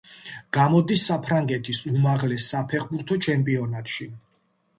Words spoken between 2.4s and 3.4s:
საფეხბურთო